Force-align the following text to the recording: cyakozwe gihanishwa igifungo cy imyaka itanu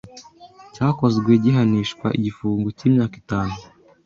cyakozwe 0.73 1.31
gihanishwa 1.43 2.07
igifungo 2.17 2.67
cy 2.77 2.85
imyaka 2.87 3.15
itanu 3.21 3.55